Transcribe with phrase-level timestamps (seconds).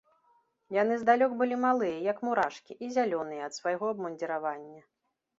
[0.75, 4.81] Яны здалёк былі малыя, як мурашкі, і зялёныя ад свайго абмундзіравання.